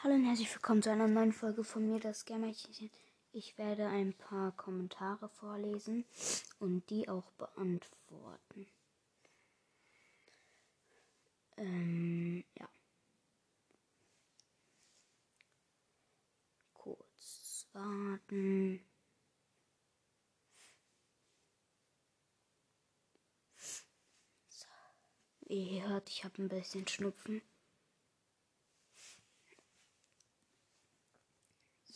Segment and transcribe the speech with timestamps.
[0.00, 2.90] Hallo und herzlich willkommen zu einer neuen Folge von mir, das Germärchen.
[3.32, 6.04] Ich werde ein paar Kommentare vorlesen
[6.58, 8.66] und die auch beantworten.
[11.56, 12.68] Ähm, ja.
[16.74, 18.84] Kurz warten.
[24.46, 24.66] So.
[25.48, 27.40] Ihr hört, ich habe ein bisschen Schnupfen.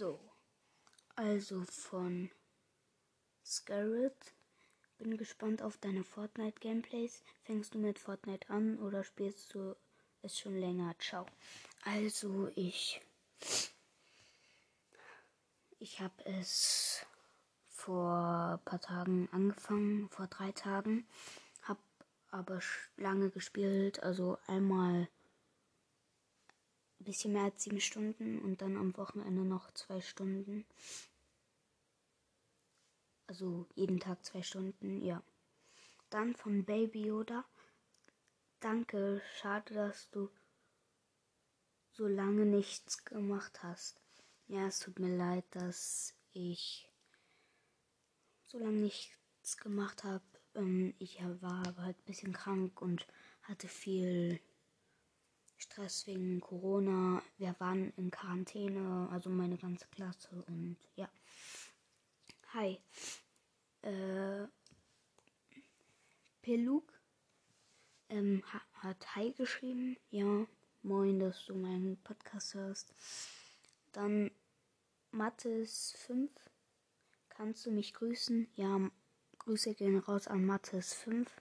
[0.01, 0.19] So,
[1.15, 2.31] also von
[3.45, 4.17] Scarlet.
[4.97, 7.23] Bin gespannt auf deine Fortnite-Gameplays.
[7.43, 9.77] Fängst du mit Fortnite an oder spielst du
[10.23, 10.95] es schon länger?
[10.99, 11.27] Ciao.
[11.85, 13.03] Also ich.
[15.79, 17.05] Ich habe es
[17.69, 21.07] vor ein paar Tagen angefangen, vor drei Tagen.
[21.61, 21.77] Hab
[22.31, 22.61] aber
[22.97, 25.09] lange gespielt, also einmal ein
[27.11, 30.65] bisschen mehr als sieben Stunden und dann am Wochenende noch zwei Stunden.
[33.27, 35.21] Also jeden Tag zwei Stunden, ja.
[36.09, 37.45] Dann von Baby Yoda.
[38.61, 40.31] Danke, schade, dass du
[41.91, 44.01] so lange nichts gemacht hast.
[44.47, 46.89] Ja, es tut mir leid, dass ich
[48.45, 50.25] so lange nichts gemacht habe.
[50.55, 53.05] Ähm, ich war aber halt ein bisschen krank und
[53.43, 54.41] hatte viel
[55.81, 57.23] Stress wegen Corona.
[57.39, 61.09] Wir waren in Quarantäne, also meine ganze Klasse und ja.
[62.53, 62.79] Hi.
[63.81, 64.47] Äh,
[66.43, 66.93] Peluk
[68.11, 68.43] ähm,
[68.75, 69.97] hat Hi geschrieben.
[70.11, 70.47] Ja,
[70.83, 72.93] moin, dass du meinen Podcast hörst.
[73.93, 74.31] Dann
[75.13, 76.31] Mathis 5.
[77.31, 78.49] Kannst du mich grüßen?
[78.55, 78.91] Ja,
[79.39, 81.41] Grüße gehen raus an Mathis 5.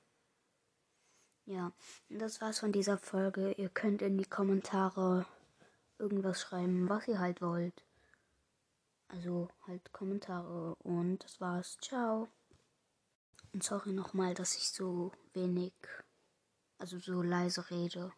[1.50, 1.72] Ja,
[2.09, 3.53] das war's von dieser Folge.
[3.53, 5.25] Ihr könnt in die Kommentare
[5.97, 7.83] irgendwas schreiben, was ihr halt wollt.
[9.08, 11.80] Also halt Kommentare und das war's.
[11.81, 12.27] Ciao.
[13.52, 15.73] Und sorry nochmal, dass ich so wenig,
[16.77, 18.14] also so leise rede.